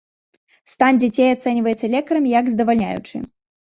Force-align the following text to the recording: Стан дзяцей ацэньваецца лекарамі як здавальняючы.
Стан 0.71 0.93
дзяцей 1.03 1.29
ацэньваецца 1.35 1.93
лекарамі 1.99 2.29
як 2.39 2.53
здавальняючы. 2.57 3.27